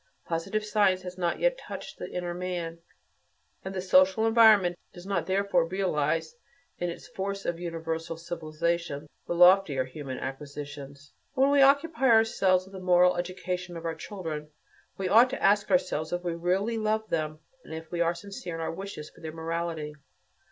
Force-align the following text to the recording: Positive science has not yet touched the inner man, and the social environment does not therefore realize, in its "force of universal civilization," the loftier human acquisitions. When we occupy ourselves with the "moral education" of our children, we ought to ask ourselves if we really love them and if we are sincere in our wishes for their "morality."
Positive 0.25 0.65
science 0.65 1.03
has 1.03 1.15
not 1.15 1.39
yet 1.39 1.59
touched 1.59 1.99
the 1.99 2.09
inner 2.11 2.33
man, 2.33 2.79
and 3.63 3.75
the 3.75 3.81
social 3.83 4.25
environment 4.25 4.75
does 4.93 5.05
not 5.05 5.27
therefore 5.27 5.67
realize, 5.67 6.33
in 6.79 6.89
its 6.89 7.07
"force 7.09 7.45
of 7.45 7.59
universal 7.59 8.17
civilization," 8.17 9.05
the 9.27 9.35
loftier 9.35 9.85
human 9.85 10.17
acquisitions. 10.17 11.13
When 11.35 11.51
we 11.51 11.61
occupy 11.61 12.07
ourselves 12.09 12.65
with 12.65 12.73
the 12.73 12.79
"moral 12.79 13.15
education" 13.15 13.77
of 13.77 13.85
our 13.85 13.93
children, 13.93 14.49
we 14.97 15.07
ought 15.07 15.29
to 15.29 15.43
ask 15.43 15.69
ourselves 15.69 16.11
if 16.11 16.23
we 16.23 16.33
really 16.33 16.79
love 16.79 17.07
them 17.09 17.37
and 17.63 17.71
if 17.71 17.91
we 17.91 18.01
are 18.01 18.15
sincere 18.15 18.55
in 18.55 18.61
our 18.61 18.73
wishes 18.73 19.11
for 19.11 19.21
their 19.21 19.31
"morality." 19.31 19.93